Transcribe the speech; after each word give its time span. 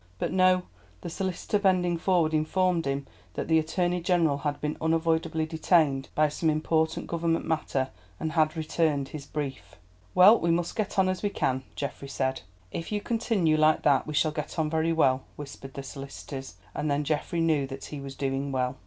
But 0.17 0.31
no, 0.33 0.63
the 1.01 1.11
solicitor 1.11 1.59
bending 1.59 1.95
forward 1.95 2.33
informed 2.33 2.87
him 2.87 3.05
that 3.35 3.47
the 3.47 3.59
Attorney 3.59 4.01
General 4.01 4.39
had 4.39 4.59
been 4.59 4.75
unavoidably 4.81 5.45
detained 5.45 6.09
by 6.15 6.27
some 6.27 6.49
important 6.49 7.05
Government 7.05 7.45
matter, 7.45 7.89
and 8.19 8.31
had 8.31 8.57
returned 8.57 9.09
his 9.09 9.27
brief. 9.27 9.75
"Well, 10.15 10.39
we 10.39 10.49
must 10.49 10.75
get 10.75 10.97
on 10.97 11.07
as 11.07 11.21
we 11.21 11.29
can," 11.29 11.65
Geoffrey 11.75 12.07
said. 12.09 12.41
"If 12.71 12.91
you 12.91 12.99
continue 12.99 13.57
like 13.57 13.83
that 13.83 14.07
we 14.07 14.15
shall 14.15 14.31
get 14.31 14.57
on 14.57 14.71
very 14.71 14.91
well," 14.91 15.21
whispered 15.35 15.75
the 15.75 15.83
solicitors, 15.83 16.55
and 16.73 16.89
then 16.89 17.03
Geoffrey 17.03 17.39
knew 17.41 17.67
that 17.67 17.85
he 17.85 18.01
was 18.01 18.15
doing 18.15 18.51
well. 18.51 18.77